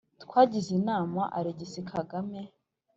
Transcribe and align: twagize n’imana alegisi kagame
twagize 0.23 0.71
n’imana 0.83 1.21
alegisi 1.37 1.79
kagame 1.91 2.39